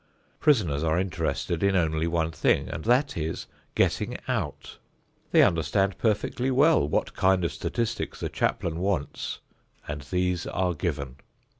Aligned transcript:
Prisoners 0.39 0.83
are 0.83 0.97
interested 0.99 1.61
in 1.61 1.75
only 1.75 2.07
one 2.07 2.31
thing, 2.31 2.67
and 2.67 2.85
that 2.85 3.15
is 3.15 3.45
getting 3.75 4.17
out. 4.27 4.79
They 5.29 5.43
understand 5.43 5.99
perfectly 5.99 6.49
well 6.49 6.87
what 6.89 7.13
kind 7.13 7.45
of 7.45 7.51
statistics 7.53 8.19
the 8.21 8.27
chaplain 8.29 8.79
wants 8.79 9.41
and 9.87 10.01
these 10.01 10.47
are 10.47 10.73
given. 10.73 11.17